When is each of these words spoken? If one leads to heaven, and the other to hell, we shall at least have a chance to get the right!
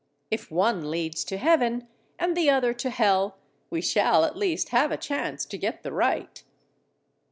If 0.31 0.49
one 0.49 0.89
leads 0.89 1.23
to 1.25 1.37
heaven, 1.37 1.87
and 2.17 2.35
the 2.35 2.49
other 2.49 2.73
to 2.73 2.89
hell, 2.89 3.37
we 3.69 3.81
shall 3.83 4.25
at 4.25 4.35
least 4.35 4.69
have 4.69 4.91
a 4.91 4.97
chance 4.97 5.45
to 5.45 5.59
get 5.59 5.83
the 5.83 5.91
right! 5.91 6.43